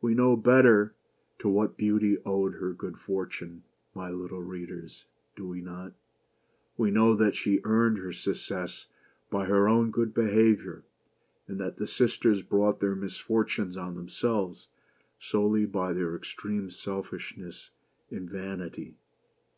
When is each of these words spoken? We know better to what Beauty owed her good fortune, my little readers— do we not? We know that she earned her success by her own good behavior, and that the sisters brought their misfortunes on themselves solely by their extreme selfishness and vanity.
We 0.00 0.14
know 0.14 0.34
better 0.34 0.94
to 1.40 1.46
what 1.50 1.76
Beauty 1.76 2.16
owed 2.24 2.54
her 2.54 2.72
good 2.72 2.96
fortune, 2.96 3.64
my 3.94 4.08
little 4.10 4.40
readers— 4.40 5.04
do 5.36 5.46
we 5.46 5.60
not? 5.60 5.92
We 6.78 6.90
know 6.90 7.14
that 7.16 7.36
she 7.36 7.60
earned 7.64 7.98
her 7.98 8.12
success 8.14 8.86
by 9.28 9.44
her 9.44 9.68
own 9.68 9.90
good 9.90 10.14
behavior, 10.14 10.84
and 11.46 11.60
that 11.60 11.76
the 11.76 11.86
sisters 11.86 12.40
brought 12.40 12.80
their 12.80 12.96
misfortunes 12.96 13.76
on 13.76 13.94
themselves 13.94 14.68
solely 15.18 15.66
by 15.66 15.92
their 15.92 16.16
extreme 16.16 16.70
selfishness 16.70 17.68
and 18.10 18.30
vanity. 18.30 18.94